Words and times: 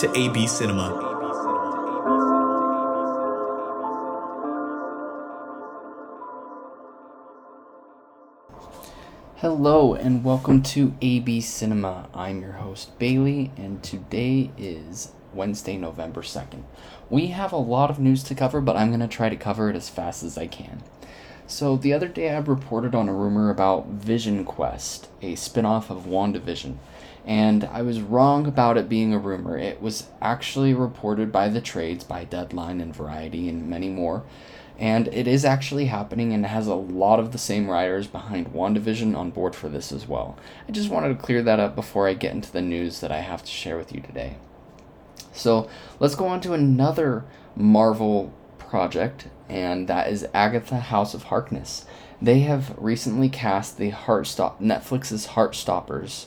to 0.00 0.18
AB 0.18 0.46
Cinema. 0.46 0.88
Hello 9.36 9.92
and 9.92 10.24
welcome 10.24 10.62
to 10.62 10.94
AB 11.02 11.42
Cinema. 11.42 12.08
I'm 12.14 12.40
your 12.40 12.52
host 12.52 12.98
Bailey, 12.98 13.52
and 13.58 13.82
today 13.82 14.50
is 14.56 15.12
Wednesday, 15.34 15.76
November 15.76 16.22
2nd. 16.22 16.62
We 17.10 17.26
have 17.26 17.52
a 17.52 17.58
lot 17.58 17.90
of 17.90 17.98
news 17.98 18.22
to 18.22 18.34
cover, 18.34 18.62
but 18.62 18.78
I'm 18.78 18.88
going 18.88 19.00
to 19.00 19.06
try 19.06 19.28
to 19.28 19.36
cover 19.36 19.68
it 19.68 19.76
as 19.76 19.90
fast 19.90 20.22
as 20.22 20.38
I 20.38 20.46
can. 20.46 20.82
So, 21.50 21.76
the 21.76 21.92
other 21.92 22.06
day 22.06 22.30
I 22.30 22.38
reported 22.38 22.94
on 22.94 23.08
a 23.08 23.12
rumor 23.12 23.50
about 23.50 23.88
Vision 23.88 24.44
Quest, 24.44 25.08
a 25.20 25.34
spin 25.34 25.66
off 25.66 25.90
of 25.90 26.06
WandaVision, 26.06 26.76
and 27.26 27.64
I 27.64 27.82
was 27.82 28.00
wrong 28.00 28.46
about 28.46 28.76
it 28.78 28.88
being 28.88 29.12
a 29.12 29.18
rumor. 29.18 29.58
It 29.58 29.82
was 29.82 30.06
actually 30.22 30.74
reported 30.74 31.32
by 31.32 31.48
the 31.48 31.60
trades, 31.60 32.04
by 32.04 32.22
Deadline 32.22 32.80
and 32.80 32.94
Variety, 32.94 33.48
and 33.48 33.68
many 33.68 33.88
more 33.88 34.22
and 34.80 35.08
it 35.08 35.28
is 35.28 35.44
actually 35.44 35.84
happening 35.84 36.32
and 36.32 36.46
has 36.46 36.66
a 36.66 36.74
lot 36.74 37.20
of 37.20 37.32
the 37.32 37.38
same 37.38 37.68
writers 37.68 38.06
behind 38.06 38.54
WandaVision 38.54 39.14
on 39.14 39.30
board 39.30 39.54
for 39.54 39.68
this 39.68 39.92
as 39.92 40.08
well. 40.08 40.38
I 40.66 40.72
just 40.72 40.88
wanted 40.88 41.08
to 41.08 41.22
clear 41.22 41.42
that 41.42 41.60
up 41.60 41.76
before 41.76 42.08
I 42.08 42.14
get 42.14 42.32
into 42.32 42.50
the 42.50 42.62
news 42.62 43.00
that 43.00 43.12
I 43.12 43.20
have 43.20 43.44
to 43.44 43.50
share 43.50 43.76
with 43.76 43.94
you 43.94 44.00
today. 44.00 44.36
So 45.34 45.68
let's 45.98 46.14
go 46.14 46.26
on 46.26 46.40
to 46.40 46.54
another 46.54 47.26
Marvel 47.54 48.32
project, 48.70 49.26
and 49.48 49.88
that 49.88 50.08
is 50.08 50.26
Agatha 50.32 50.76
House 50.76 51.12
of 51.12 51.24
Harkness. 51.24 51.84
They 52.22 52.40
have 52.40 52.74
recently 52.78 53.28
cast 53.28 53.76
the 53.76 53.90
Heartstop 53.90 54.60
Netflix's 54.60 55.28
Heartstoppers 55.28 56.26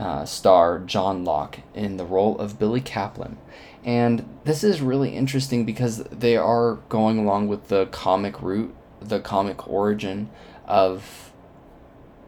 uh, 0.00 0.24
star 0.24 0.80
John 0.80 1.24
Locke 1.24 1.60
in 1.74 1.98
the 1.98 2.04
role 2.04 2.36
of 2.38 2.58
Billy 2.58 2.80
Kaplan. 2.80 3.38
And 3.84 4.26
this 4.44 4.64
is 4.64 4.80
really 4.80 5.14
interesting 5.14 5.64
because 5.64 6.02
they 6.04 6.36
are 6.36 6.76
going 6.88 7.18
along 7.18 7.48
with 7.48 7.68
the 7.68 7.86
comic 7.86 8.42
route, 8.42 8.74
the 9.00 9.20
comic 9.20 9.68
origin 9.68 10.30
of 10.66 11.32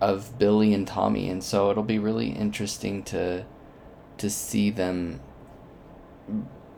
of 0.00 0.36
Billy 0.36 0.75
and 0.75 0.86
Tommy, 0.86 1.30
and 1.30 1.45
so 1.45 1.70
it'll 1.70 1.83
be 1.83 1.98
really 1.98 2.30
interesting 2.30 3.03
to 3.05 3.45
to 4.19 4.30
see 4.30 4.70
them 4.70 5.20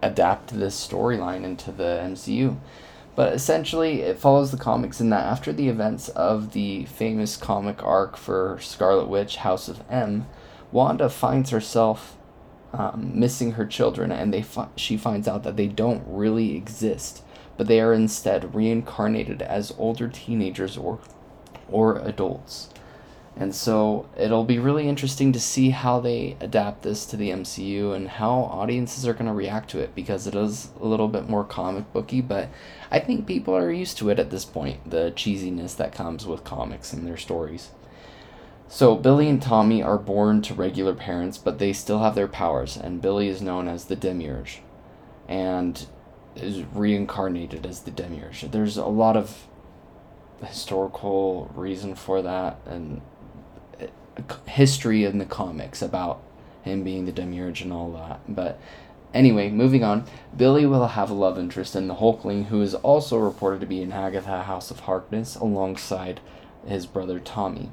adapt 0.05 0.49
this 0.59 0.87
storyline 0.87 1.45
into 1.45 1.73
the 1.73 2.01
MCU. 2.03 2.59
But 3.17 3.33
essentially, 3.33 4.03
it 4.03 4.19
follows 4.19 4.51
the 4.51 4.57
comics 4.57 5.01
in 5.01 5.11
that 5.11 5.25
after 5.25 5.53
the 5.53 5.69
events 5.69 6.09
of 6.11 6.53
the 6.53 6.85
famous 6.87 7.37
comic 7.37 7.83
arc 7.83 8.17
for 8.17 8.59
Scarlet 8.61 9.09
Witch 9.09 9.37
House 9.37 9.69
of 9.69 9.83
M, 9.89 10.27
Wanda 10.73 11.09
finds 11.09 11.51
herself 11.51 12.17
um, 12.73 13.13
missing 13.15 13.53
her 13.53 13.65
children, 13.65 14.11
and 14.11 14.35
they 14.35 14.43
fi- 14.43 14.69
she 14.75 14.97
finds 14.97 15.29
out 15.29 15.45
that 15.45 15.57
they 15.57 15.69
don't 15.69 16.03
really 16.07 16.57
exist, 16.57 17.23
but 17.57 17.69
they 17.69 17.81
are 17.81 17.93
instead 17.93 18.53
reincarnated 18.53 19.43
as 19.43 19.73
older 19.79 20.09
teenagers 20.09 20.77
or 20.77 20.99
or 21.69 21.99
adults. 21.99 22.69
And 23.37 23.53
so 23.53 24.09
it'll 24.17 24.45
be 24.45 24.61
really 24.61 24.89
interesting 24.89 25.33
to 25.33 25.41
see 25.41 25.71
how 25.71 25.99
they 25.99 26.37
adapt 26.41 26.83
this 26.83 27.05
to 27.07 27.17
the 27.17 27.31
MCU 27.31 27.93
and 27.93 28.09
how 28.09 28.31
audiences 28.31 29.07
are 29.09 29.13
going 29.13 29.27
to 29.27 29.33
react 29.33 29.71
to 29.71 29.81
it 29.81 29.93
because 29.95 30.29
it 30.29 30.37
is 30.37 30.69
a 30.81 30.87
little 30.87 31.09
bit 31.09 31.29
more 31.29 31.43
comic 31.43 31.93
booky, 31.93 32.21
but 32.21 32.49
I 32.93 33.01
think 33.01 33.27
people 33.27 33.57
are 33.57 33.73
used 33.73 33.99
to 33.99 34.09
it 34.11 34.21
at 34.21 34.31
this 34.31 34.45
point, 34.45 34.89
the 34.89 35.13
cheesiness 35.17 35.77
that 35.77 35.93
comes 35.93 36.27
with 36.27 36.45
comics 36.45 36.93
and 36.93 37.05
their 37.05 37.17
stories. 37.17 37.71
So 38.69 38.95
Billy 38.95 39.29
and 39.29 39.43
Tommy 39.43 39.83
are 39.83 39.99
born 39.99 40.41
to 40.43 40.55
regular 40.55 40.95
parents, 40.95 41.37
but 41.37 41.59
they 41.59 41.73
still 41.73 41.99
have 41.99 42.15
their 42.15 42.29
powers, 42.29 42.77
and 42.77 43.03
Billy 43.03 43.29
is 43.29 43.43
known 43.43 43.67
as 43.67 43.87
the 43.87 43.97
Demiurge, 43.97 44.61
and 45.29 45.87
is 46.37 46.63
reincarnated 46.73 47.67
as 47.67 47.81
the 47.81 47.91
Demiurge. 47.91 48.43
There's 48.43 48.77
a 48.77 48.87
lot 48.87 49.17
of 49.17 49.47
historical 50.41 51.51
reason 51.55 51.95
for 51.95 52.23
that, 52.23 52.59
and 52.67 53.01
history 54.47 55.05
in 55.05 55.19
the 55.19 55.25
comics 55.25 55.83
about 55.83 56.23
him 56.63 56.83
being 56.83 57.05
the 57.05 57.13
Demiurge 57.13 57.63
and 57.63 57.73
all 57.73 57.93
that. 57.93 58.21
But 58.29 58.59
anyway, 59.13 59.51
moving 59.51 59.85
on, 59.85 60.05
Billy 60.37 60.67
will 60.67 60.87
have 60.87 61.11
a 61.11 61.15
love 61.15 61.39
interest 61.39 61.77
in 61.77 61.89
the 61.89 61.97
Hulkling, 61.97 62.47
who 62.47 62.63
is 62.63 62.75
also 62.75 63.19
reported 63.19 63.61
to 63.61 63.67
be 63.67 63.83
in 63.83 63.93
Agatha 63.93 64.43
House 64.43 64.71
of 64.71 64.81
Harkness 64.81 65.37
alongside 65.37 66.21
his 66.67 66.87
brother 66.87 67.21
Tommy. 67.21 67.71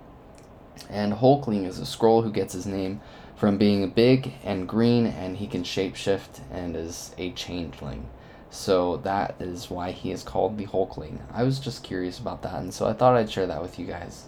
And 0.90 1.14
Hulkling 1.14 1.66
is 1.66 1.80
a 1.80 1.84
Skrull 1.84 2.24
who 2.24 2.32
gets 2.32 2.54
his 2.54 2.66
name 2.66 3.02
from 3.36 3.58
being 3.58 3.90
big 3.90 4.34
and 4.44 4.68
green, 4.68 5.08
and 5.08 5.38
he 5.38 5.48
can 5.48 5.64
shapeshift 5.64 6.42
and 6.52 6.76
is 6.76 7.16
a 7.18 7.32
changeling. 7.32 8.08
So 8.50 8.98
that 8.98 9.36
is 9.40 9.70
why 9.70 9.92
he 9.92 10.12
is 10.12 10.24
called 10.24 10.58
the 10.58 10.68
Hulkling. 10.68 11.22
I 11.34 11.44
was 11.44 11.60
just 11.60 11.84
curious 11.84 12.20
about 12.20 12.42
that, 12.44 12.56
and 12.56 12.74
so 12.74 12.86
I 12.86 12.94
thought 12.94 13.16
I'd 13.16 13.32
share 13.32 13.48
that 13.48 13.62
with 13.62 13.80
you 13.80 13.86
guys. 13.86 14.26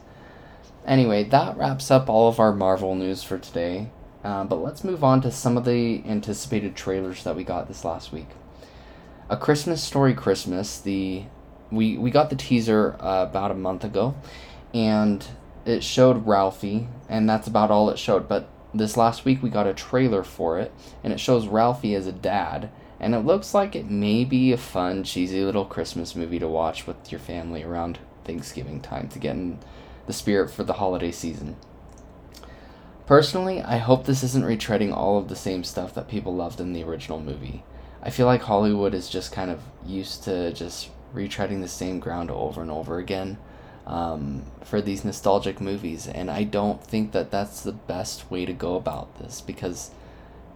Anyway, 0.85 1.23
that 1.23 1.55
wraps 1.57 1.89
up 1.89 2.09
all 2.09 2.27
of 2.27 2.39
our 2.39 2.53
Marvel 2.53 2.95
news 2.95 3.23
for 3.23 3.37
today. 3.37 3.89
Uh, 4.23 4.43
but 4.43 4.61
let's 4.61 4.83
move 4.83 5.03
on 5.03 5.21
to 5.21 5.31
some 5.31 5.57
of 5.57 5.65
the 5.65 6.01
anticipated 6.05 6.75
trailers 6.75 7.23
that 7.23 7.35
we 7.35 7.43
got 7.43 7.67
this 7.67 7.83
last 7.83 8.11
week. 8.11 8.29
A 9.29 9.37
Christmas 9.37 9.83
Story 9.83 10.13
Christmas, 10.13 10.79
the 10.79 11.23
we 11.71 11.97
we 11.97 12.11
got 12.11 12.29
the 12.29 12.35
teaser 12.35 12.95
uh, 12.99 13.25
about 13.29 13.51
a 13.51 13.55
month 13.55 13.83
ago, 13.83 14.15
and 14.73 15.25
it 15.65 15.83
showed 15.83 16.25
Ralphie, 16.27 16.87
and 17.09 17.29
that's 17.29 17.47
about 17.47 17.71
all 17.71 17.89
it 17.89 17.97
showed. 17.97 18.27
But 18.27 18.49
this 18.73 18.95
last 18.95 19.25
week 19.25 19.41
we 19.41 19.49
got 19.49 19.67
a 19.67 19.73
trailer 19.73 20.23
for 20.23 20.59
it, 20.59 20.71
and 21.03 21.11
it 21.11 21.19
shows 21.19 21.47
Ralphie 21.47 21.95
as 21.95 22.07
a 22.07 22.11
dad, 22.11 22.69
and 22.99 23.15
it 23.15 23.19
looks 23.19 23.53
like 23.53 23.75
it 23.75 23.89
may 23.89 24.23
be 24.23 24.51
a 24.51 24.57
fun, 24.57 25.03
cheesy 25.03 25.43
little 25.43 25.65
Christmas 25.65 26.15
movie 26.15 26.39
to 26.39 26.47
watch 26.47 26.85
with 26.87 27.11
your 27.11 27.19
family 27.19 27.63
around 27.63 27.99
Thanksgiving 28.23 28.79
time 28.81 29.09
to 29.09 29.19
get 29.19 29.35
in 29.35 29.59
the 30.05 30.13
spirit 30.13 30.49
for 30.49 30.63
the 30.63 30.73
holiday 30.73 31.11
season. 31.11 31.55
Personally, 33.05 33.61
I 33.61 33.77
hope 33.77 34.05
this 34.05 34.23
isn't 34.23 34.45
retreading 34.45 34.95
all 34.95 35.17
of 35.17 35.27
the 35.27 35.35
same 35.35 35.63
stuff 35.63 35.93
that 35.93 36.07
people 36.07 36.33
loved 36.33 36.59
in 36.59 36.73
the 36.73 36.83
original 36.83 37.19
movie. 37.19 37.63
I 38.01 38.09
feel 38.09 38.25
like 38.25 38.43
Hollywood 38.43 38.93
is 38.93 39.09
just 39.09 39.31
kind 39.31 39.51
of 39.51 39.61
used 39.85 40.23
to 40.23 40.53
just 40.53 40.89
retreading 41.13 41.61
the 41.61 41.67
same 41.67 41.99
ground 41.99 42.31
over 42.31 42.61
and 42.61 42.71
over 42.71 42.97
again 42.97 43.37
um, 43.85 44.43
for 44.63 44.81
these 44.81 45.05
nostalgic 45.05 45.59
movies. 45.59 46.07
And 46.07 46.31
I 46.31 46.43
don't 46.43 46.83
think 46.83 47.11
that 47.11 47.31
that's 47.31 47.61
the 47.61 47.71
best 47.71 48.29
way 48.31 48.45
to 48.45 48.53
go 48.53 48.75
about 48.75 49.19
this 49.19 49.41
because 49.41 49.91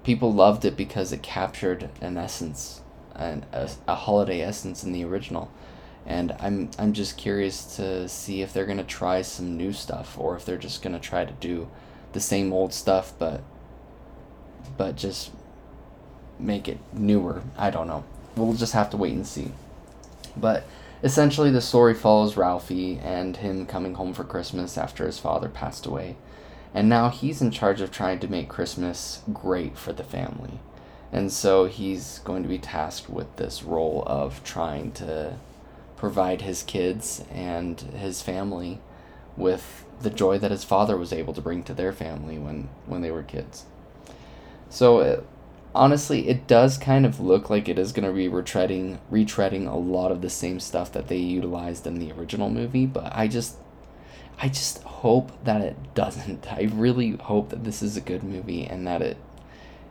people 0.04 0.34
loved 0.34 0.66
it 0.66 0.78
because 0.78 1.12
it 1.12 1.22
captured 1.22 1.90
an 2.02 2.18
essence, 2.18 2.82
an, 3.14 3.46
a, 3.52 3.70
a 3.88 3.96
holiday 3.96 4.42
essence 4.42 4.84
in 4.84 4.94
the 4.94 5.04
original. 5.04 5.52
And 6.08 6.34
I'm, 6.40 6.72
I'm 6.80 6.94
just 6.94 7.18
curious 7.18 7.76
to 7.76 8.08
see 8.08 8.42
if 8.42 8.54
they're 8.54 8.66
to 8.78 8.84
try 8.84 9.22
some 9.22 9.58
new 9.58 9.74
stuff 9.74 10.18
or 10.18 10.36
if 10.36 10.46
they're 10.46 10.58
just 10.58 10.82
to 10.94 11.02
try 11.02 11.26
to 11.26 11.34
do 11.34 11.70
the 12.14 12.22
same 12.22 12.54
old 12.54 12.74
stuff 12.74 13.14
but 13.20 13.42
but 14.78 14.96
just 14.96 15.32
make 16.40 16.68
it 16.68 16.80
newer. 16.94 17.42
I 17.58 17.70
don't 17.70 17.88
know. 17.88 18.04
We'll 18.36 18.54
just 18.54 18.74
have 18.74 18.90
to 18.92 18.98
wait 18.98 19.14
and 19.14 19.26
see. 19.26 19.52
But 20.36 20.66
essentially, 21.04 21.52
the 21.52 21.62
story 21.62 21.94
follows 21.94 22.38
Ralphie 22.38 23.00
and 23.00 23.38
him 23.38 23.66
coming 23.66 23.96
home 23.96 24.14
for 24.14 24.24
Christmas 24.24 24.78
after 24.78 25.06
his 25.06 25.20
father 25.20 25.50
passed 25.50 25.86
away. 25.86 26.16
And 26.74 26.90
now 26.90 27.10
he's 27.10 27.42
in 27.42 27.52
charge 27.52 27.82
of 27.82 27.92
trying 27.92 28.20
to 28.20 28.28
make 28.28 28.50
Christmas 28.50 29.24
great 29.34 29.78
for 29.78 29.94
the 29.94 30.04
family. 30.04 30.60
And 31.12 31.32
so 31.32 31.66
he's 31.66 32.20
going 32.20 32.44
to 32.44 32.50
be 32.50 32.60
tasked 32.60 33.10
with 33.10 33.38
this 33.38 33.64
role 33.64 34.04
of 34.06 34.44
trying 34.44 34.92
to 34.94 35.38
provide 35.98 36.42
his 36.42 36.64
kids 36.64 37.24
and 37.32 37.82
his 37.82 38.22
family 38.22 38.80
with 39.36 39.84
the 40.02 40.10
joy 40.10 40.38
that 40.38 40.52
his 40.52 40.64
father 40.64 40.96
was 40.96 41.12
able 41.12 41.34
to 41.34 41.42
bring 41.42 41.64
to 41.64 41.74
their 41.74 41.92
family 41.92 42.38
when, 42.38 42.70
when 42.86 43.02
they 43.02 43.12
were 43.12 43.24
kids. 43.24 43.66
So 44.70 45.00
it, 45.00 45.26
honestly, 45.74 46.28
it 46.28 46.48
does 46.48 46.78
kind 46.78 47.06
of 47.06 47.20
look 47.20 47.50
like 47.50 47.68
it 47.68 47.80
is 47.80 47.92
going 47.92 48.08
to 48.08 48.14
be 48.14 48.28
retreading 48.28 49.00
retreading 49.12 49.72
a 49.72 49.76
lot 49.76 50.12
of 50.12 50.22
the 50.22 50.30
same 50.30 50.60
stuff 50.60 50.92
that 50.92 51.08
they 51.08 51.18
utilized 51.18 51.88
in 51.88 52.00
the 52.00 52.12
original 52.12 52.50
movie, 52.50 52.86
but 52.86 53.16
I 53.16 53.28
just 53.28 53.58
I 54.40 54.50
just 54.50 54.84
hope 54.84 55.32
that 55.46 55.62
it 55.62 55.96
doesn't. 55.96 56.52
I 56.52 56.70
really 56.74 57.12
hope 57.12 57.50
that 57.50 57.64
this 57.64 57.82
is 57.82 57.98
a 57.98 58.02
good 58.02 58.24
movie 58.24 58.66
and 58.66 58.86
that 58.88 59.02
it 59.02 59.18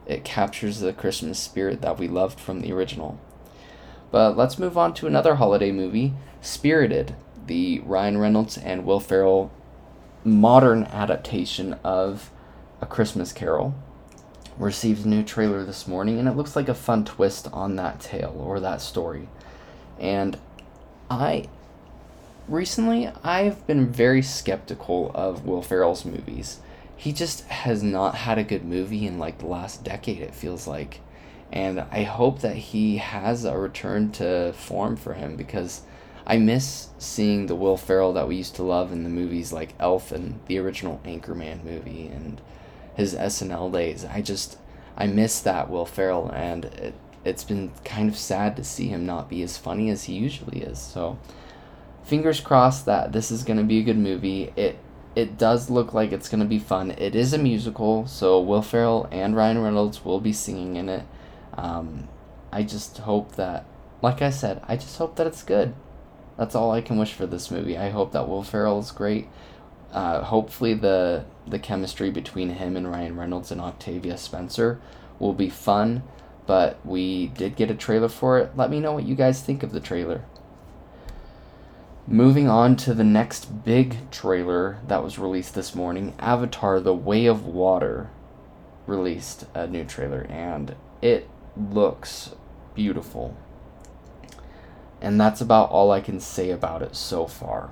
it 0.06 0.24
captures 0.24 0.80
the 0.80 0.92
Christmas 0.92 1.38
spirit 1.38 1.80
that 1.82 1.98
we 1.98 2.06
loved 2.06 2.38
from 2.38 2.60
the 2.60 2.72
original. 2.72 3.18
But 4.16 4.34
let's 4.34 4.58
move 4.58 4.78
on 4.78 4.94
to 4.94 5.06
another 5.06 5.34
holiday 5.34 5.70
movie, 5.70 6.14
Spirited, 6.40 7.14
the 7.46 7.80
Ryan 7.80 8.16
Reynolds 8.16 8.56
and 8.56 8.86
Will 8.86 8.98
Ferrell 8.98 9.52
modern 10.24 10.84
adaptation 10.84 11.74
of 11.84 12.30
A 12.80 12.86
Christmas 12.86 13.30
Carol. 13.34 13.74
Received 14.56 15.04
a 15.04 15.08
new 15.10 15.22
trailer 15.22 15.64
this 15.66 15.86
morning, 15.86 16.18
and 16.18 16.28
it 16.28 16.32
looks 16.34 16.56
like 16.56 16.70
a 16.70 16.74
fun 16.74 17.04
twist 17.04 17.48
on 17.52 17.76
that 17.76 18.00
tale 18.00 18.34
or 18.42 18.58
that 18.58 18.80
story. 18.80 19.28
And 20.00 20.38
I 21.10 21.44
recently 22.48 23.10
I've 23.22 23.66
been 23.66 23.92
very 23.92 24.22
skeptical 24.22 25.12
of 25.14 25.44
Will 25.44 25.60
Ferrell's 25.60 26.06
movies. 26.06 26.60
He 26.96 27.12
just 27.12 27.44
has 27.48 27.82
not 27.82 28.14
had 28.14 28.38
a 28.38 28.44
good 28.44 28.64
movie 28.64 29.06
in 29.06 29.18
like 29.18 29.40
the 29.40 29.46
last 29.46 29.84
decade, 29.84 30.22
it 30.22 30.34
feels 30.34 30.66
like. 30.66 31.00
And 31.52 31.80
I 31.90 32.02
hope 32.02 32.40
that 32.40 32.56
he 32.56 32.98
has 32.98 33.44
a 33.44 33.56
return 33.56 34.10
to 34.12 34.52
form 34.52 34.96
for 34.96 35.14
him 35.14 35.36
because 35.36 35.82
I 36.26 36.38
miss 36.38 36.88
seeing 36.98 37.46
the 37.46 37.54
Will 37.54 37.76
Ferrell 37.76 38.12
that 38.14 38.26
we 38.26 38.36
used 38.36 38.56
to 38.56 38.62
love 38.62 38.92
in 38.92 39.04
the 39.04 39.10
movies 39.10 39.52
like 39.52 39.74
Elf 39.78 40.10
and 40.10 40.40
the 40.46 40.58
original 40.58 41.00
Anchorman 41.04 41.64
movie 41.64 42.08
and 42.08 42.40
his 42.96 43.14
SNL 43.14 43.72
days. 43.72 44.04
I 44.04 44.22
just 44.22 44.58
I 44.96 45.06
miss 45.06 45.40
that 45.40 45.70
Will 45.70 45.86
Ferrell 45.86 46.30
and 46.34 46.64
it 46.64 46.94
it's 47.24 47.44
been 47.44 47.72
kind 47.84 48.08
of 48.08 48.16
sad 48.16 48.56
to 48.56 48.62
see 48.62 48.86
him 48.86 49.04
not 49.04 49.28
be 49.28 49.42
as 49.42 49.58
funny 49.58 49.90
as 49.90 50.04
he 50.04 50.14
usually 50.14 50.60
is. 50.60 50.78
So 50.78 51.18
fingers 52.04 52.40
crossed 52.40 52.86
that 52.86 53.12
this 53.12 53.32
is 53.32 53.42
going 53.42 53.58
to 53.58 53.64
be 53.64 53.80
a 53.80 53.84
good 53.84 53.98
movie. 53.98 54.52
It 54.56 54.78
it 55.16 55.38
does 55.38 55.70
look 55.70 55.94
like 55.94 56.12
it's 56.12 56.28
going 56.28 56.42
to 56.42 56.46
be 56.46 56.58
fun. 56.58 56.90
It 56.90 57.14
is 57.16 57.32
a 57.32 57.38
musical, 57.38 58.06
so 58.06 58.38
Will 58.40 58.62
Ferrell 58.62 59.08
and 59.10 59.34
Ryan 59.34 59.62
Reynolds 59.62 60.04
will 60.04 60.20
be 60.20 60.32
singing 60.32 60.76
in 60.76 60.88
it. 60.88 61.04
Um, 61.56 62.08
I 62.52 62.62
just 62.62 62.98
hope 62.98 63.36
that, 63.36 63.64
like 64.02 64.22
I 64.22 64.30
said, 64.30 64.62
I 64.66 64.76
just 64.76 64.98
hope 64.98 65.16
that 65.16 65.26
it's 65.26 65.42
good. 65.42 65.74
That's 66.36 66.54
all 66.54 66.70
I 66.70 66.80
can 66.80 66.98
wish 66.98 67.12
for 67.12 67.26
this 67.26 67.50
movie. 67.50 67.78
I 67.78 67.90
hope 67.90 68.12
that 68.12 68.28
Will 68.28 68.42
Ferrell 68.42 68.78
is 68.78 68.90
great. 68.90 69.28
Uh, 69.92 70.22
hopefully 70.22 70.74
the 70.74 71.24
the 71.46 71.58
chemistry 71.58 72.10
between 72.10 72.50
him 72.50 72.76
and 72.76 72.90
Ryan 72.90 73.16
Reynolds 73.16 73.50
and 73.50 73.60
Octavia 73.60 74.18
Spencer 74.18 74.80
will 75.18 75.32
be 75.32 75.48
fun. 75.48 76.02
But 76.46 76.78
we 76.84 77.28
did 77.28 77.56
get 77.56 77.70
a 77.70 77.74
trailer 77.74 78.08
for 78.08 78.38
it. 78.38 78.56
Let 78.56 78.70
me 78.70 78.78
know 78.78 78.92
what 78.92 79.04
you 79.04 79.14
guys 79.14 79.42
think 79.42 79.62
of 79.62 79.72
the 79.72 79.80
trailer. 79.80 80.22
Moving 82.06 82.48
on 82.48 82.76
to 82.76 82.94
the 82.94 83.02
next 83.02 83.64
big 83.64 84.10
trailer 84.12 84.78
that 84.86 85.02
was 85.02 85.18
released 85.18 85.54
this 85.56 85.74
morning 85.74 86.14
Avatar 86.20 86.78
The 86.78 86.94
Way 86.94 87.26
of 87.26 87.44
Water 87.44 88.10
released 88.86 89.46
a 89.54 89.66
new 89.66 89.82
trailer, 89.84 90.24
and 90.30 90.76
it 91.02 91.28
looks 91.56 92.34
beautiful. 92.74 93.36
And 95.00 95.20
that's 95.20 95.40
about 95.40 95.70
all 95.70 95.90
I 95.90 96.00
can 96.00 96.20
say 96.20 96.50
about 96.50 96.82
it 96.82 96.96
so 96.96 97.26
far. 97.26 97.70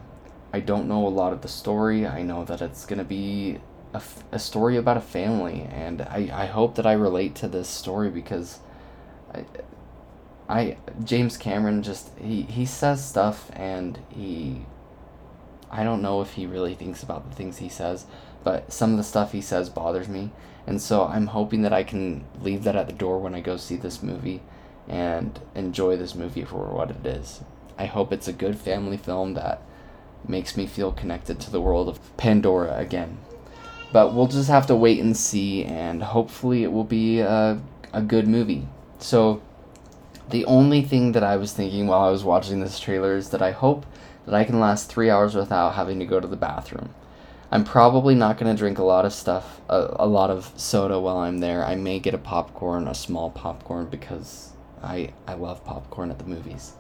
I 0.52 0.60
don't 0.60 0.86
know 0.86 1.06
a 1.06 1.08
lot 1.08 1.32
of 1.32 1.42
the 1.42 1.48
story. 1.48 2.06
I 2.06 2.22
know 2.22 2.44
that 2.44 2.62
it's 2.62 2.86
going 2.86 2.98
to 2.98 3.04
be 3.04 3.58
a, 3.92 4.02
a 4.32 4.38
story 4.38 4.76
about 4.76 4.96
a 4.96 5.00
family, 5.00 5.66
and 5.70 6.02
I, 6.02 6.31
I 6.32 6.46
hope 6.46 6.75
that 6.76 6.86
I 6.86 6.92
relate 6.92 7.34
to 7.36 7.48
this 7.48 7.69
story 7.69 8.10
because 8.10 8.60
I, 9.32 9.44
I 10.48 10.76
James 11.02 11.37
Cameron 11.37 11.82
just 11.82 12.10
he 12.19 12.42
he 12.42 12.66
says 12.66 13.04
stuff 13.04 13.50
and 13.54 13.98
he 14.10 14.66
I 15.75 15.82
don't 15.82 16.03
know 16.03 16.21
if 16.23 16.35
he 16.35 16.47
really 16.47 16.75
thinks 16.75 17.03
about 17.03 17.29
the 17.29 17.35
things 17.35 17.59
he 17.59 17.69
says, 17.69 18.06
but 18.44 18.73
some 18.73 18.93
of 18.93 18.97
the 18.97 19.03
stuff 19.03 19.32
he 19.32 19.41
says 19.41 19.69
bothers 19.69 20.09
me. 20.09 20.31
And 20.69 20.81
so 20.81 21.05
I'm 21.05 21.26
hoping 21.26 21.62
that 21.62 21.73
I 21.73 21.82
can 21.82 22.25
leave 22.41 22.62
that 22.62 22.76
at 22.76 22.87
the 22.87 22.93
door 22.93 23.19
when 23.19 23.35
I 23.35 23.41
go 23.41 23.56
see 23.56 23.75
this 23.75 24.03
movie 24.03 24.41
and 24.87 25.41
enjoy 25.56 25.97
this 25.97 26.15
movie 26.15 26.44
for 26.44 26.73
what 26.73 26.91
it 26.91 27.05
is. 27.05 27.41
I 27.76 27.87
hope 27.87 28.12
it's 28.12 28.29
a 28.29 28.32
good 28.32 28.56
family 28.56 28.97
film 28.97 29.35
that 29.35 29.62
makes 30.26 30.56
me 30.56 30.67
feel 30.67 30.93
connected 30.93 31.41
to 31.41 31.50
the 31.50 31.61
world 31.61 31.88
of 31.88 32.17
Pandora 32.17 32.79
again. 32.79 33.19
But 33.93 34.15
we'll 34.15 34.29
just 34.29 34.49
have 34.49 34.69
to 34.69 34.76
wait 34.76 35.00
and 35.00 35.17
see, 35.17 35.65
and 35.65 36.05
hopefully 36.05 36.62
it 36.62 36.73
will 36.73 36.85
be 36.85 37.19
a, 37.19 37.61
a 37.93 38.00
good 38.00 38.29
movie. 38.29 38.69
So 39.00 39.43
the 40.31 40.44
only 40.47 40.82
thing 40.82 41.12
that 41.12 41.25
I 41.25 41.37
was 41.37 41.53
thinking 41.53 41.88
while 41.88 42.03
I 42.03 42.11
was 42.11 42.25
watching 42.25 42.61
this 42.61 42.79
trailer 42.79 43.17
is 43.17 43.31
that 43.31 43.43
I 43.43 43.50
hope 43.50 43.87
that 44.26 44.35
I 44.35 44.44
can 44.44 44.61
last 44.61 44.88
three 44.88 45.11
hours 45.11 45.35
without 45.35 45.75
having 45.75 45.99
to 46.00 46.06
go 46.06 46.21
to 46.21 46.26
the 46.26 46.37
bathroom. 46.37 46.94
I'm 47.50 47.65
probably 47.65 48.15
not 48.15 48.38
going 48.38 48.55
to 48.55 48.59
drink 48.59 48.79
a 48.79 48.85
lot 48.85 49.05
of 49.05 49.12
stuff, 49.12 49.61
a, 49.69 49.97
a 50.00 50.06
lot 50.06 50.31
of 50.31 50.53
soda 50.56 50.99
while 50.99 51.19
I'm 51.19 51.38
there. 51.38 51.65
I 51.65 51.76
may 51.76 52.00
get 52.00 52.15
a 52.15 52.19
popcorn, 52.19 52.88
a 52.88 52.94
small 52.94 53.31
popcorn, 53.31 53.87
because 53.87 54.53
I, 54.82 55.12
I 55.26 55.35
love 55.35 55.65
popcorn 55.65 56.11
at 56.11 56.19
the 56.19 56.25
movies. 56.25 56.73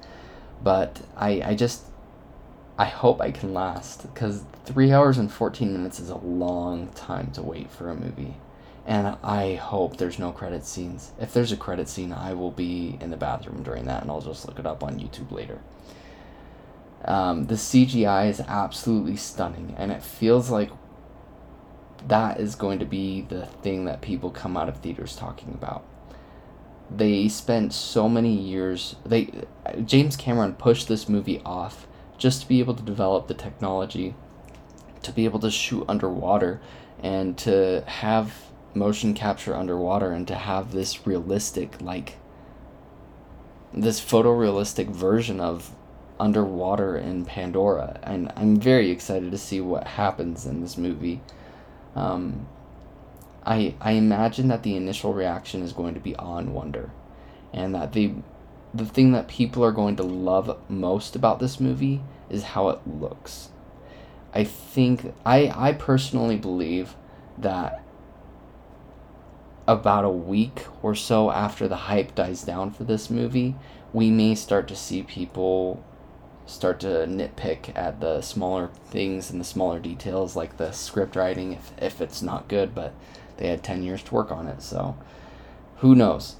But 0.62 1.02
I, 1.16 1.42
I 1.44 1.54
just, 1.54 1.84
I 2.78 2.86
hope 2.86 3.20
I 3.20 3.30
can 3.30 3.54
last, 3.54 4.02
because 4.12 4.42
three 4.64 4.90
hours 4.90 5.18
and 5.18 5.30
14 5.30 5.72
minutes 5.72 6.00
is 6.00 6.10
a 6.10 6.16
long 6.16 6.88
time 6.88 7.30
to 7.32 7.42
wait 7.42 7.70
for 7.70 7.90
a 7.90 7.94
movie 7.94 8.34
and 8.86 9.16
I 9.22 9.54
hope 9.54 9.96
there's 9.96 10.18
no 10.18 10.30
credit 10.30 10.66
scenes. 10.66 11.12
If 11.18 11.32
there's 11.32 11.52
a 11.52 11.56
credit 11.56 11.88
scene, 11.88 12.12
I 12.12 12.34
will 12.34 12.50
be 12.50 12.98
in 13.00 13.10
the 13.10 13.16
bathroom 13.16 13.62
during 13.62 13.86
that, 13.86 14.02
and 14.02 14.10
I'll 14.10 14.20
just 14.20 14.46
look 14.46 14.58
it 14.58 14.66
up 14.66 14.82
on 14.82 15.00
YouTube 15.00 15.32
later. 15.32 15.58
Um, 17.04 17.46
the 17.46 17.54
CGI 17.54 18.28
is 18.28 18.40
absolutely 18.40 19.16
stunning, 19.16 19.74
and 19.76 19.92
it 19.92 20.02
feels 20.02 20.50
like 20.50 20.70
that 22.06 22.40
is 22.40 22.54
going 22.54 22.78
to 22.78 22.84
be 22.84 23.22
the 23.22 23.46
thing 23.46 23.84
that 23.84 24.00
people 24.00 24.30
come 24.30 24.56
out 24.56 24.68
of 24.68 24.78
theaters 24.78 25.16
talking 25.16 25.50
about. 25.54 25.84
They 26.90 27.28
spent 27.28 27.72
so 27.72 28.08
many 28.08 28.34
years. 28.34 28.96
They 29.04 29.30
James 29.84 30.16
Cameron 30.16 30.54
pushed 30.54 30.88
this 30.88 31.08
movie 31.08 31.40
off 31.44 31.86
just 32.18 32.42
to 32.42 32.48
be 32.48 32.60
able 32.60 32.74
to 32.74 32.82
develop 32.82 33.26
the 33.26 33.34
technology, 33.34 34.14
to 35.02 35.12
be 35.12 35.24
able 35.24 35.40
to 35.40 35.50
shoot 35.50 35.84
underwater, 35.88 36.60
and 37.02 37.36
to 37.38 37.82
have 37.86 38.34
motion 38.74 39.14
capture 39.14 39.54
underwater 39.54 40.10
and 40.10 40.26
to 40.28 40.34
have 40.34 40.72
this 40.72 41.06
realistic 41.06 41.80
like 41.80 42.18
this 43.72 44.00
photorealistic 44.00 44.88
version 44.88 45.40
of 45.40 45.74
underwater 46.18 46.96
in 46.96 47.24
Pandora 47.24 47.98
and 48.02 48.32
I'm 48.36 48.56
very 48.56 48.90
excited 48.90 49.30
to 49.30 49.38
see 49.38 49.60
what 49.60 49.86
happens 49.86 50.46
in 50.46 50.60
this 50.60 50.76
movie. 50.76 51.20
Um, 51.96 52.46
I 53.44 53.74
I 53.80 53.92
imagine 53.92 54.48
that 54.48 54.62
the 54.62 54.76
initial 54.76 55.12
reaction 55.12 55.62
is 55.62 55.72
going 55.72 55.94
to 55.94 56.00
be 56.00 56.16
awe 56.16 56.38
and 56.38 56.54
wonder 56.54 56.90
and 57.52 57.74
that 57.74 57.92
the 57.92 58.12
the 58.72 58.84
thing 58.84 59.12
that 59.12 59.28
people 59.28 59.64
are 59.64 59.72
going 59.72 59.96
to 59.96 60.02
love 60.02 60.58
most 60.68 61.14
about 61.14 61.38
this 61.38 61.60
movie 61.60 62.00
is 62.28 62.42
how 62.42 62.68
it 62.70 62.80
looks. 62.86 63.50
I 64.32 64.44
think 64.44 65.14
I 65.24 65.52
I 65.54 65.72
personally 65.72 66.36
believe 66.36 66.96
that 67.38 67.82
about 69.66 70.04
a 70.04 70.10
week 70.10 70.66
or 70.82 70.94
so 70.94 71.30
after 71.30 71.66
the 71.68 71.76
hype 71.76 72.14
dies 72.14 72.42
down 72.42 72.70
for 72.70 72.84
this 72.84 73.08
movie, 73.08 73.54
we 73.92 74.10
may 74.10 74.34
start 74.34 74.68
to 74.68 74.76
see 74.76 75.02
people 75.02 75.82
start 76.46 76.80
to 76.80 76.86
nitpick 76.86 77.76
at 77.76 78.00
the 78.00 78.20
smaller 78.20 78.70
things 78.86 79.30
and 79.30 79.40
the 79.40 79.44
smaller 79.44 79.78
details 79.78 80.36
like 80.36 80.56
the 80.56 80.72
script 80.72 81.16
writing 81.16 81.52
if, 81.52 81.72
if 81.78 82.00
it's 82.00 82.22
not 82.22 82.48
good 82.48 82.74
but 82.74 82.92
they 83.36 83.48
had 83.48 83.62
10 83.62 83.82
years 83.82 84.02
to 84.02 84.14
work 84.14 84.30
on 84.30 84.46
it 84.46 84.62
so 84.62 84.96
who 85.76 85.94
knows 85.94 86.36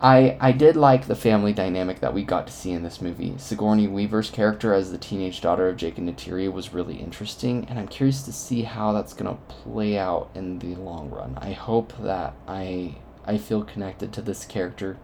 I 0.00 0.36
I 0.40 0.52
did 0.52 0.76
like 0.76 1.06
the 1.06 1.16
family 1.16 1.52
dynamic 1.52 2.00
that 2.00 2.14
we 2.14 2.22
got 2.22 2.46
to 2.46 2.52
see 2.52 2.70
in 2.70 2.82
this 2.84 3.00
movie. 3.00 3.34
Sigourney 3.36 3.88
Weaver's 3.88 4.30
character 4.30 4.72
as 4.72 4.92
the 4.92 4.98
teenage 4.98 5.40
daughter 5.40 5.68
of 5.68 5.76
Jake 5.76 5.98
and 5.98 6.08
Neytiri 6.08 6.52
was 6.52 6.72
really 6.72 6.96
interesting, 6.96 7.66
and 7.68 7.78
I'm 7.78 7.88
curious 7.88 8.22
to 8.22 8.32
see 8.32 8.62
how 8.62 8.92
that's 8.92 9.12
gonna 9.12 9.38
play 9.48 9.98
out 9.98 10.30
in 10.34 10.60
the 10.60 10.76
long 10.76 11.10
run. 11.10 11.36
I 11.40 11.52
hope 11.52 11.92
that 12.00 12.34
I 12.46 12.96
I 13.24 13.38
feel 13.38 13.64
connected 13.64 14.12
to 14.12 14.22
this 14.22 14.44
character, 14.44 14.98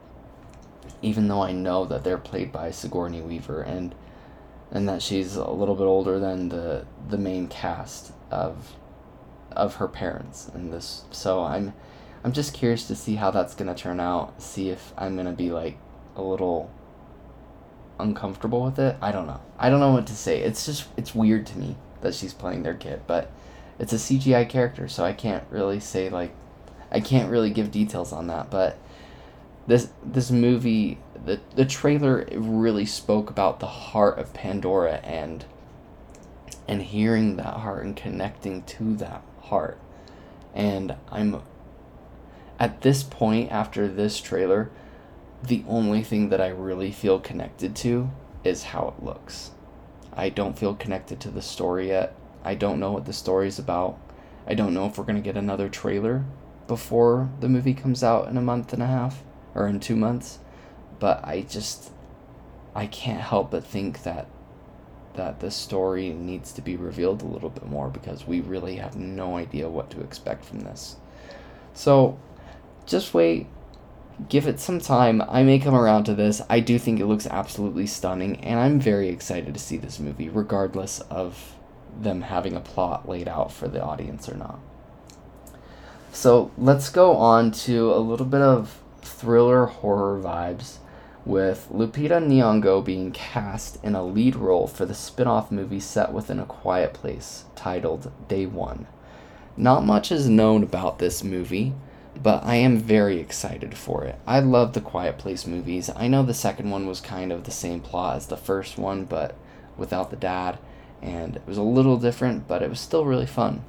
even 1.04 1.28
though 1.28 1.42
I 1.42 1.52
know 1.52 1.84
that 1.84 2.02
they're 2.02 2.18
played 2.18 2.50
by 2.50 2.70
Sigourney 2.70 3.20
Weaver 3.20 3.62
and 3.62 3.94
and 4.70 4.88
that 4.88 5.02
she's 5.02 5.36
a 5.36 5.50
little 5.50 5.74
bit 5.74 5.84
older 5.84 6.18
than 6.18 6.48
the 6.48 6.86
the 7.08 7.18
main 7.18 7.46
cast 7.46 8.12
of 8.30 8.74
of 9.52 9.76
her 9.76 9.86
parents 9.86 10.50
in 10.54 10.70
this. 10.70 11.04
So 11.10 11.42
I'm 11.42 11.74
I'm 12.24 12.32
just 12.32 12.54
curious 12.54 12.86
to 12.88 12.96
see 12.96 13.16
how 13.16 13.30
that's 13.30 13.54
gonna 13.54 13.74
turn 13.74 14.00
out. 14.00 14.40
See 14.42 14.70
if 14.70 14.92
I'm 14.96 15.14
gonna 15.16 15.32
be 15.32 15.50
like 15.50 15.76
a 16.16 16.22
little 16.22 16.70
uncomfortable 18.00 18.64
with 18.64 18.78
it. 18.78 18.96
I 19.00 19.12
don't 19.12 19.26
know. 19.26 19.40
I 19.58 19.68
don't 19.68 19.80
know 19.80 19.92
what 19.92 20.06
to 20.08 20.16
say. 20.16 20.40
It's 20.40 20.64
just 20.64 20.86
it's 20.96 21.14
weird 21.14 21.46
to 21.48 21.58
me 21.58 21.76
that 22.00 22.14
she's 22.14 22.32
playing 22.34 22.62
their 22.62 22.74
kid, 22.74 23.02
but 23.06 23.30
it's 23.78 23.92
a 23.92 23.96
CGI 23.96 24.48
character, 24.48 24.88
so 24.88 25.04
I 25.04 25.12
can't 25.12 25.44
really 25.50 25.80
say 25.80 26.08
like 26.08 26.34
I 26.90 27.00
can't 27.00 27.30
really 27.30 27.50
give 27.50 27.70
details 27.70 28.12
on 28.12 28.28
that, 28.28 28.50
but 28.50 28.78
this 29.66 29.88
this 30.04 30.30
movie 30.30 30.98
the 31.24 31.40
the 31.54 31.64
trailer 31.64 32.26
really 32.32 32.84
spoke 32.84 33.30
about 33.30 33.60
the 33.60 33.66
heart 33.66 34.18
of 34.18 34.34
Pandora 34.34 34.96
and 34.96 35.44
and 36.66 36.82
hearing 36.82 37.36
that 37.36 37.58
heart 37.58 37.84
and 37.84 37.96
connecting 37.96 38.62
to 38.62 38.94
that 38.96 39.22
heart. 39.42 39.78
And 40.54 40.96
I'm 41.10 41.42
at 42.58 42.82
this 42.82 43.02
point, 43.02 43.50
after 43.50 43.88
this 43.88 44.20
trailer, 44.20 44.70
the 45.42 45.64
only 45.68 46.02
thing 46.02 46.28
that 46.28 46.40
I 46.40 46.48
really 46.48 46.90
feel 46.92 47.18
connected 47.18 47.74
to 47.76 48.10
is 48.44 48.64
how 48.64 48.94
it 48.96 49.04
looks. 49.04 49.50
I 50.12 50.28
don't 50.28 50.58
feel 50.58 50.74
connected 50.74 51.20
to 51.20 51.30
the 51.30 51.42
story 51.42 51.88
yet. 51.88 52.14
I 52.44 52.54
don't 52.54 52.78
know 52.78 52.92
what 52.92 53.06
the 53.06 53.12
story 53.12 53.48
is 53.48 53.58
about. 53.58 53.98
I 54.46 54.54
don't 54.54 54.74
know 54.74 54.86
if 54.86 54.96
we're 54.96 55.04
going 55.04 55.16
to 55.16 55.22
get 55.22 55.36
another 55.36 55.68
trailer 55.68 56.24
before 56.68 57.30
the 57.40 57.48
movie 57.48 57.74
comes 57.74 58.04
out 58.04 58.28
in 58.28 58.36
a 58.36 58.42
month 58.42 58.72
and 58.72 58.82
a 58.82 58.86
half 58.86 59.22
or 59.54 59.66
in 59.66 59.80
two 59.80 59.96
months. 59.96 60.38
But 60.98 61.24
I 61.24 61.42
just, 61.42 61.90
I 62.74 62.86
can't 62.86 63.20
help 63.20 63.50
but 63.50 63.64
think 63.64 64.02
that 64.02 64.26
that 65.14 65.40
the 65.40 65.50
story 65.50 66.08
needs 66.10 66.52
to 66.52 66.60
be 66.60 66.76
revealed 66.76 67.22
a 67.22 67.26
little 67.26 67.48
bit 67.48 67.66
more 67.66 67.88
because 67.88 68.26
we 68.26 68.40
really 68.40 68.76
have 68.76 68.96
no 68.96 69.36
idea 69.36 69.68
what 69.68 69.90
to 69.90 70.00
expect 70.00 70.44
from 70.44 70.60
this. 70.60 70.96
So 71.72 72.18
just 72.86 73.14
wait, 73.14 73.46
give 74.28 74.46
it 74.46 74.60
some 74.60 74.80
time. 74.80 75.22
I 75.22 75.42
may 75.42 75.58
come 75.58 75.74
around 75.74 76.04
to 76.04 76.14
this. 76.14 76.42
I 76.50 76.60
do 76.60 76.78
think 76.78 77.00
it 77.00 77.06
looks 77.06 77.26
absolutely 77.26 77.86
stunning, 77.86 78.40
and 78.40 78.58
I'm 78.58 78.80
very 78.80 79.08
excited 79.08 79.54
to 79.54 79.60
see 79.60 79.76
this 79.76 79.98
movie, 80.00 80.28
regardless 80.28 81.00
of 81.02 81.56
them 82.00 82.22
having 82.22 82.56
a 82.56 82.60
plot 82.60 83.08
laid 83.08 83.28
out 83.28 83.52
for 83.52 83.68
the 83.68 83.82
audience 83.82 84.28
or 84.28 84.36
not. 84.36 84.58
So 86.12 86.50
let's 86.56 86.90
go 86.90 87.14
on 87.16 87.50
to 87.52 87.92
a 87.92 87.98
little 87.98 88.26
bit 88.26 88.40
of 88.40 88.80
thriller 89.04 89.66
horror 89.66 90.20
vibes 90.20 90.78
with 91.24 91.68
Lupita 91.72 92.20
Nyong'o 92.20 92.84
being 92.84 93.10
cast 93.10 93.82
in 93.82 93.94
a 93.94 94.04
lead 94.04 94.36
role 94.36 94.66
for 94.66 94.84
the 94.84 94.94
spin-off 94.94 95.50
movie 95.50 95.80
set 95.80 96.12
within 96.12 96.38
a 96.38 96.44
quiet 96.44 96.92
place 96.92 97.44
titled 97.54 98.12
Day 98.28 98.46
1. 98.46 98.86
Not 99.56 99.84
much 99.84 100.12
is 100.12 100.28
known 100.28 100.62
about 100.62 100.98
this 100.98 101.24
movie, 101.24 101.72
but 102.22 102.44
I 102.44 102.56
am 102.56 102.76
very 102.78 103.18
excited 103.18 103.76
for 103.76 104.04
it. 104.04 104.16
I 104.26 104.40
love 104.40 104.72
the 104.72 104.80
Quiet 104.80 105.18
Place 105.18 105.46
movies. 105.46 105.90
I 105.96 106.08
know 106.08 106.22
the 106.22 106.34
second 106.34 106.70
one 106.70 106.86
was 106.86 107.00
kind 107.00 107.32
of 107.32 107.44
the 107.44 107.50
same 107.50 107.80
plot 107.80 108.16
as 108.16 108.26
the 108.26 108.36
first 108.36 108.78
one, 108.78 109.04
but 109.04 109.34
without 109.76 110.10
the 110.10 110.16
dad, 110.16 110.58
and 111.02 111.36
it 111.36 111.42
was 111.46 111.58
a 111.58 111.62
little 111.62 111.96
different, 111.96 112.46
but 112.46 112.62
it 112.62 112.70
was 112.70 112.80
still 112.80 113.04
really 113.04 113.26
fun. 113.26 113.64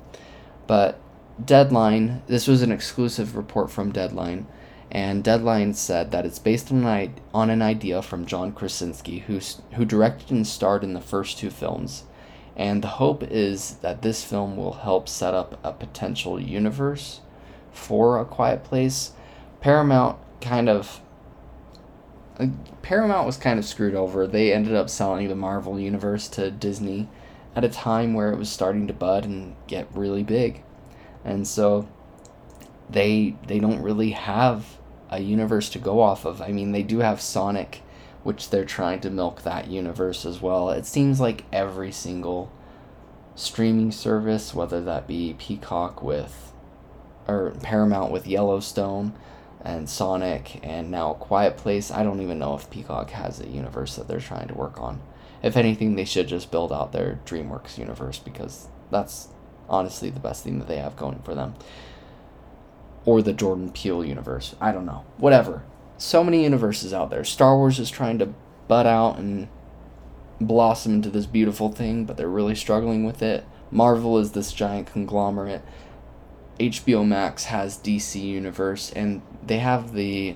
But 0.67 0.99
Deadline, 1.43 2.21
this 2.27 2.47
was 2.47 2.61
an 2.61 2.71
exclusive 2.71 3.35
report 3.35 3.71
from 3.71 3.91
Deadline, 3.91 4.47
and 4.91 5.23
Deadline 5.23 5.73
said 5.73 6.11
that 6.11 6.25
it's 6.25 6.39
based 6.39 6.71
on 6.71 6.85
an, 7.49 7.61
idea 7.61 8.01
from 8.01 8.25
John 8.25 8.51
Krasinski, 8.51 9.19
who, 9.19 9.39
who 9.73 9.85
directed 9.85 10.31
and 10.31 10.45
starred 10.45 10.83
in 10.83 10.93
the 10.93 11.01
first 11.01 11.37
two 11.37 11.49
films. 11.49 12.03
And 12.55 12.81
the 12.81 12.87
hope 12.87 13.23
is 13.23 13.75
that 13.81 14.01
this 14.01 14.23
film 14.23 14.55
will 14.55 14.73
help 14.73 15.09
set 15.09 15.33
up 15.33 15.59
a 15.63 15.73
potential 15.73 16.39
universe 16.39 17.19
for 17.71 18.19
A 18.19 18.25
Quiet 18.25 18.63
Place, 18.63 19.11
Paramount 19.59 20.17
kind 20.39 20.69
of. 20.69 21.01
Uh, 22.39 22.47
Paramount 22.81 23.25
was 23.25 23.37
kind 23.37 23.59
of 23.59 23.65
screwed 23.65 23.95
over. 23.95 24.27
They 24.27 24.53
ended 24.53 24.75
up 24.75 24.89
selling 24.89 25.27
the 25.27 25.35
Marvel 25.35 25.79
Universe 25.79 26.27
to 26.29 26.51
Disney 26.51 27.09
at 27.55 27.63
a 27.63 27.69
time 27.69 28.13
where 28.13 28.31
it 28.31 28.37
was 28.37 28.49
starting 28.49 28.87
to 28.87 28.93
bud 28.93 29.25
and 29.25 29.55
get 29.67 29.87
really 29.93 30.23
big. 30.23 30.63
And 31.23 31.47
so 31.47 31.87
they 32.89 33.35
they 33.47 33.59
don't 33.59 33.81
really 33.81 34.11
have 34.11 34.77
a 35.09 35.19
universe 35.19 35.69
to 35.69 35.79
go 35.79 36.01
off 36.01 36.25
of. 36.25 36.41
I 36.41 36.51
mean, 36.51 36.71
they 36.71 36.83
do 36.83 36.99
have 36.99 37.21
Sonic, 37.21 37.81
which 38.23 38.49
they're 38.49 38.65
trying 38.65 38.99
to 39.01 39.09
milk 39.09 39.43
that 39.43 39.67
universe 39.67 40.25
as 40.25 40.41
well. 40.41 40.69
It 40.69 40.85
seems 40.85 41.19
like 41.19 41.45
every 41.51 41.91
single 41.91 42.51
streaming 43.35 43.91
service, 43.91 44.53
whether 44.53 44.81
that 44.81 45.07
be 45.07 45.35
Peacock 45.37 46.01
with 46.01 46.53
or 47.27 47.51
Paramount 47.61 48.11
with 48.11 48.27
Yellowstone 48.27 49.13
and 49.63 49.89
Sonic 49.89 50.59
and 50.63 50.91
now 50.91 51.13
Quiet 51.13 51.57
Place. 51.57 51.91
I 51.91 52.03
don't 52.03 52.21
even 52.21 52.39
know 52.39 52.55
if 52.55 52.69
Peacock 52.69 53.09
has 53.11 53.39
a 53.39 53.47
universe 53.47 53.95
that 53.95 54.07
they're 54.07 54.19
trying 54.19 54.47
to 54.47 54.53
work 54.53 54.79
on. 54.79 55.01
If 55.41 55.57
anything, 55.57 55.95
they 55.95 56.05
should 56.05 56.27
just 56.27 56.51
build 56.51 56.71
out 56.71 56.91
their 56.91 57.19
DreamWorks 57.25 57.77
universe 57.77 58.19
because 58.19 58.67
that's 58.91 59.29
honestly 59.67 60.09
the 60.09 60.19
best 60.19 60.43
thing 60.43 60.59
that 60.59 60.67
they 60.67 60.77
have 60.77 60.95
going 60.95 61.19
for 61.19 61.35
them. 61.35 61.55
Or 63.05 63.21
the 63.21 63.33
Jordan 63.33 63.71
Peele 63.71 64.03
universe. 64.03 64.55
I 64.59 64.71
don't 64.71 64.85
know. 64.85 65.05
Whatever. 65.17 65.63
So 65.97 66.23
many 66.23 66.43
universes 66.43 66.93
out 66.93 67.09
there. 67.09 67.23
Star 67.23 67.55
Wars 67.55 67.79
is 67.79 67.89
trying 67.89 68.19
to 68.19 68.33
butt 68.67 68.85
out 68.85 69.17
and 69.17 69.47
blossom 70.41 70.95
into 70.95 71.09
this 71.09 71.25
beautiful 71.25 71.71
thing, 71.71 72.05
but 72.05 72.17
they're 72.17 72.27
really 72.27 72.55
struggling 72.55 73.05
with 73.05 73.21
it. 73.21 73.45
Marvel 73.71 74.17
is 74.17 74.31
this 74.31 74.51
giant 74.51 74.91
conglomerate 74.91 75.61
HBO 76.59 77.05
Max 77.05 77.45
has 77.45 77.77
DC 77.77 78.21
Universe, 78.21 78.91
and 78.93 79.21
they 79.45 79.59
have 79.59 79.93
the 79.93 80.35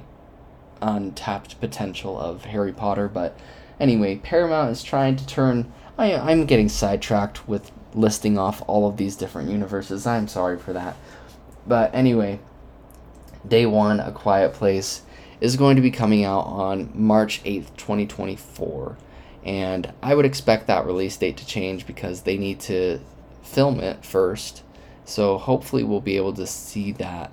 untapped 0.81 1.59
potential 1.59 2.19
of 2.19 2.45
Harry 2.45 2.73
Potter. 2.73 3.07
But 3.07 3.37
anyway, 3.79 4.17
Paramount 4.17 4.71
is 4.71 4.83
trying 4.83 5.15
to 5.17 5.25
turn. 5.25 5.71
I, 5.97 6.13
I'm 6.13 6.45
getting 6.45 6.69
sidetracked 6.69 7.47
with 7.47 7.71
listing 7.93 8.37
off 8.37 8.61
all 8.67 8.87
of 8.87 8.97
these 8.97 9.15
different 9.15 9.49
universes. 9.49 10.05
I'm 10.05 10.27
sorry 10.27 10.57
for 10.57 10.73
that. 10.73 10.95
But 11.65 11.93
anyway, 11.93 12.39
day 13.47 13.65
one, 13.65 13.99
A 13.99 14.11
Quiet 14.11 14.53
Place, 14.53 15.01
is 15.41 15.55
going 15.55 15.75
to 15.75 15.81
be 15.81 15.91
coming 15.91 16.23
out 16.23 16.45
on 16.45 16.91
March 16.93 17.43
8th, 17.43 17.75
2024. 17.77 18.97
And 19.43 19.93
I 20.01 20.15
would 20.15 20.25
expect 20.25 20.67
that 20.67 20.85
release 20.85 21.15
date 21.17 21.37
to 21.37 21.45
change 21.45 21.87
because 21.87 22.23
they 22.23 22.37
need 22.37 22.59
to 22.61 22.99
film 23.41 23.79
it 23.79 24.05
first 24.05 24.63
so 25.09 25.39
hopefully 25.39 25.83
we'll 25.83 26.01
be 26.01 26.17
able 26.17 26.33
to 26.33 26.45
see 26.45 26.91
that 26.93 27.31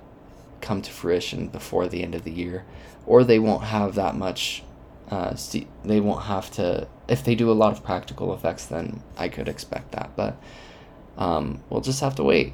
come 0.61 0.81
to 0.81 0.91
fruition 0.91 1.47
before 1.47 1.87
the 1.87 2.01
end 2.01 2.15
of 2.15 2.23
the 2.23 2.31
year, 2.31 2.65
or 3.05 3.23
they 3.23 3.37
won't 3.37 3.65
have 3.65 3.93
that 3.95 4.15
much. 4.15 4.63
Uh, 5.11 5.35
see, 5.35 5.67
they 5.85 5.99
won't 5.99 6.23
have 6.23 6.49
to. 6.51 6.87
If 7.07 7.23
they 7.23 7.35
do 7.35 7.51
a 7.51 7.53
lot 7.53 7.71
of 7.71 7.83
practical 7.83 8.33
effects, 8.33 8.65
then 8.65 9.03
I 9.15 9.29
could 9.29 9.47
expect 9.47 9.91
that. 9.91 10.09
But 10.15 10.41
um, 11.19 11.61
we'll 11.69 11.81
just 11.81 12.01
have 12.01 12.15
to 12.15 12.23
wait. 12.23 12.53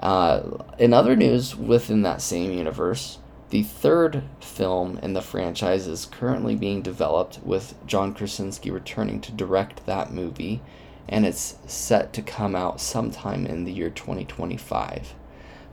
Uh, 0.00 0.42
in 0.78 0.92
other 0.92 1.16
news 1.16 1.56
within 1.56 2.02
that 2.02 2.22
same 2.22 2.52
universe, 2.52 3.18
the 3.50 3.62
third 3.62 4.22
film 4.40 4.98
in 5.02 5.14
the 5.14 5.22
franchise 5.22 5.86
is 5.86 6.06
currently 6.06 6.54
being 6.54 6.82
developed, 6.82 7.40
with 7.42 7.74
John 7.86 8.14
Krasinski 8.14 8.70
returning 8.70 9.20
to 9.22 9.32
direct 9.32 9.86
that 9.86 10.12
movie 10.12 10.60
and 11.08 11.24
it's 11.24 11.56
set 11.66 12.12
to 12.12 12.22
come 12.22 12.54
out 12.54 12.80
sometime 12.80 13.46
in 13.46 13.64
the 13.64 13.72
year 13.72 13.90
2025. 13.90 15.14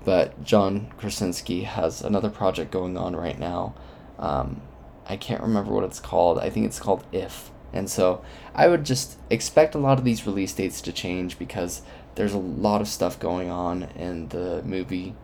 But 0.06 0.44
John 0.44 0.94
Krasinski 0.98 1.64
has 1.64 2.02
another 2.02 2.30
project 2.30 2.72
going 2.72 2.98
on 2.98 3.16
right 3.16 3.38
now. 3.38 3.76
Um, 4.18 4.62
I 5.08 5.18
can't 5.18 5.42
remember 5.42 5.74
what 5.74 5.84
it's 5.84 6.00
called. 6.00 6.40
I 6.40 6.50
think 6.50 6.66
it's 6.66 6.80
called 6.80 7.04
If. 7.12 7.52
And 7.74 7.90
so 7.90 8.24
I 8.54 8.68
would 8.68 8.86
just 8.86 9.18
expect 9.30 9.76
a 9.76 9.80
lot 9.80 9.98
of 9.98 10.06
these 10.06 10.26
release 10.26 10.54
dates 10.54 10.80
to 10.82 10.94
change 10.94 11.38
because 11.38 11.82
there's 12.16 12.34
a 12.34 12.40
lot 12.40 12.82
of 12.82 12.88
stuff 12.88 13.20
going 13.20 13.50
on 13.50 13.84
in 13.96 14.30
the 14.30 14.62
movie 14.64 15.16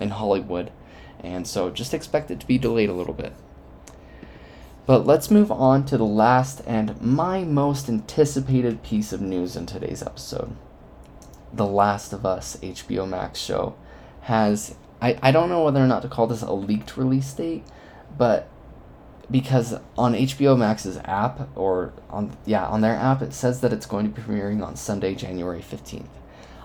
in 0.00 0.10
Hollywood. 0.10 0.70
And 1.20 1.46
so 1.46 1.70
just 1.70 1.94
expect 1.94 2.30
it 2.30 2.40
to 2.40 2.46
be 2.46 2.58
delayed 2.58 2.88
a 2.88 2.94
little 2.94 3.14
bit. 3.14 3.32
But 4.86 5.04
let's 5.04 5.30
move 5.30 5.50
on 5.50 5.84
to 5.86 5.98
the 5.98 6.04
last 6.04 6.62
and 6.64 7.00
my 7.02 7.42
most 7.42 7.88
anticipated 7.88 8.84
piece 8.84 9.12
of 9.12 9.20
news 9.20 9.56
in 9.56 9.66
today's 9.66 10.02
episode. 10.02 10.54
The 11.52 11.66
Last 11.66 12.12
of 12.12 12.24
Us 12.24 12.56
HBO 12.56 13.08
Max 13.08 13.40
show 13.40 13.74
has, 14.22 14.76
I, 15.02 15.18
I 15.22 15.32
don't 15.32 15.48
know 15.48 15.64
whether 15.64 15.82
or 15.82 15.88
not 15.88 16.02
to 16.02 16.08
call 16.08 16.28
this 16.28 16.42
a 16.42 16.52
leaked 16.52 16.96
release 16.96 17.32
date, 17.32 17.64
but 18.16 18.48
because 19.30 19.74
on 19.98 20.14
HBO 20.14 20.56
Max's 20.56 20.98
app, 20.98 21.48
or 21.56 21.92
on, 22.10 22.36
yeah, 22.44 22.66
on 22.66 22.80
their 22.80 22.94
app, 22.94 23.22
it 23.22 23.32
says 23.32 23.60
that 23.60 23.72
it's 23.72 23.86
going 23.86 24.10
to 24.10 24.20
be 24.20 24.22
premiering 24.22 24.64
on 24.64 24.76
Sunday, 24.76 25.14
January 25.14 25.60
15th. 25.60 26.08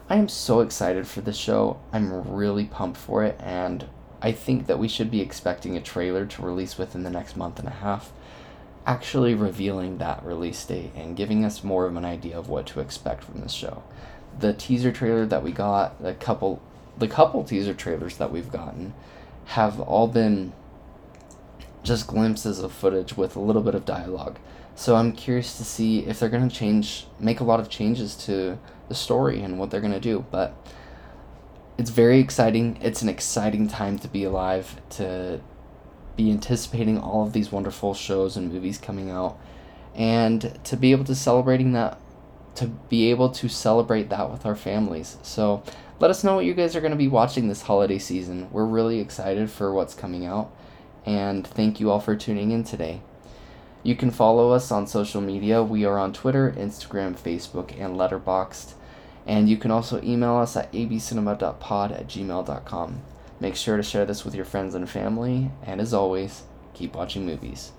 I 0.10 0.15
am 0.15 0.27
so 0.27 0.60
excited 0.60 1.08
for 1.08 1.22
this 1.22 1.38
show. 1.38 1.80
I'm 1.91 2.30
really 2.30 2.65
pumped 2.65 2.98
for 2.98 3.24
it, 3.24 3.39
and 3.39 3.88
I 4.22 4.32
think 4.32 4.68
that 4.68 4.77
we 4.77 4.88
should 4.88 5.10
be 5.10 5.22
expecting 5.22 5.75
a 5.75 5.82
trailer 5.82 6.25
to 6.25 6.41
release 6.41 6.77
within 6.77 7.03
the 7.03 7.10
next 7.10 7.36
month 7.36 7.58
and 7.58 7.68
a 7.68 7.72
half, 7.72 8.12
actually 8.86 9.34
revealing 9.34 9.98
that 9.98 10.24
release 10.24 10.63
date 10.65 10.91
and 10.96 11.15
giving 11.15 11.44
us 11.44 11.63
more 11.63 11.86
of 11.86 11.96
an 11.96 12.06
idea 12.06 12.38
of 12.38 12.50
what 12.50 12.68
to 12.68 12.80
expect 12.80 13.24
from 13.24 13.41
this 13.41 13.53
show. 13.53 13.84
The 14.39 14.53
teaser 14.53 14.91
trailer 14.91 15.25
that 15.25 15.44
we 15.44 15.51
got, 15.51 16.01
the 16.01 16.13
couple 16.13 16.62
the 16.98 17.08
couple 17.08 17.44
teaser 17.44 17.74
trailers 17.74 18.18
that 18.18 18.32
we've 18.32 18.51
gotten 18.51 18.94
have 19.46 19.80
all 19.80 20.08
been 20.08 20.53
just 21.84 22.08
glimpses 22.08 22.60
of 22.60 22.72
footage 22.72 23.18
with 23.18 23.36
a 23.36 23.40
little 23.40 23.62
bit 23.62 23.76
of 23.76 23.86
dialogue. 23.86 24.38
So 24.76 24.96
I'm 24.96 25.12
curious 25.12 25.58
to 25.58 25.64
see 25.64 26.00
if 26.06 26.20
they're 26.20 26.30
going 26.30 26.48
to 26.48 26.56
change 26.56 27.06
make 27.20 27.40
a 27.40 27.44
lot 27.44 27.60
of 27.60 27.70
changes 27.70 28.16
to 28.26 28.58
the 28.88 28.96
story 28.96 29.42
and 29.42 29.60
what 29.60 29.70
they're 29.70 29.82
going 29.82 29.94
to 29.94 30.00
do, 30.00 30.26
but 30.32 30.56
it's 31.78 31.90
very 31.90 32.20
exciting. 32.20 32.78
It's 32.82 33.02
an 33.02 33.10
exciting 33.10 33.68
time 33.68 33.98
to 34.00 34.08
be 34.08 34.24
alive, 34.24 34.80
to 34.92 35.42
be 36.16 36.32
anticipating 36.32 36.98
all 37.00 37.24
of 37.24 37.34
these 37.34 37.52
wonderful 37.52 37.94
shows 37.94 38.38
and 38.38 38.52
movies 38.52 38.78
coming 38.78 39.10
out, 39.10 39.40
and 39.96 40.60
to 40.64 40.78
be 40.78 40.92
able 40.92 41.06
to 41.06 41.16
celebrating 41.16 41.74
that 41.74 41.98
to 42.56 42.68
be 42.68 43.10
able 43.10 43.30
to 43.30 43.48
celebrate 43.48 44.10
that 44.10 44.30
with 44.30 44.46
our 44.46 44.56
families. 44.56 45.18
So 45.24 45.64
let 46.00 46.12
us 46.12 46.24
know 46.24 46.36
what 46.36 46.46
you 46.46 46.54
guys 46.54 46.76
are 46.76 46.82
going 46.82 46.92
to 46.92 46.98
be 46.98 47.08
watching 47.08 47.48
this 47.48 47.62
holiday 47.62 47.98
season. 47.98 48.50
We're 48.52 48.66
really 48.66 49.00
excited 49.00 49.50
for 49.50 49.74
what's 49.74 49.94
coming 49.94 50.26
out, 50.26 50.52
and 51.05 51.46
thank 51.46 51.79
you 51.79 51.89
all 51.89 52.00
for 52.00 52.15
tuning 52.15 52.51
in 52.51 52.63
today. 52.63 53.01
You 53.84 53.96
can 53.96 54.12
follow 54.12 54.51
us 54.51 54.72
on 54.72 54.86
social 54.86 55.22
media. 55.22 55.63
We 55.63 55.86
are 55.86 55.98
on 55.98 56.13
Twitter, 56.13 56.51
Instagram, 56.55 57.17
Facebook, 57.17 57.72
and 57.79 57.96
Letterboxd. 57.96 58.74
And 59.25 59.50
you 59.50 59.58
can 59.58 59.72
also 59.72 60.01
email 60.03 60.36
us 60.36 60.55
at 60.55 60.72
abcinema.pod 60.72 61.91
at 61.91 62.08
gmail.com. 62.08 63.01
Make 63.39 63.55
sure 63.55 63.77
to 63.77 63.84
share 63.84 64.05
this 64.05 64.24
with 64.24 64.36
your 64.36 64.46
friends 64.46 64.75
and 64.75 64.88
family, 64.88 65.50
and 65.63 65.81
as 65.81 65.93
always, 65.93 66.43
keep 66.74 66.96
watching 66.96 67.25
movies. 67.25 67.72